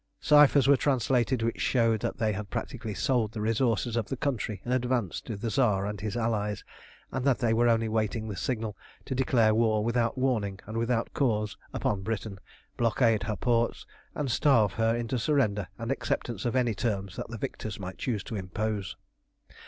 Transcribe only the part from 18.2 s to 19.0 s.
to impose.